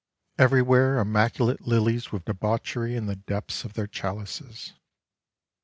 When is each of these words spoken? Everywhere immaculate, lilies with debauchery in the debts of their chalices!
Everywhere 0.39 0.97
immaculate, 0.97 1.61
lilies 1.67 2.11
with 2.11 2.25
debauchery 2.25 2.95
in 2.95 3.05
the 3.05 3.15
debts 3.17 3.63
of 3.65 3.73
their 3.73 3.85
chalices! 3.85 4.73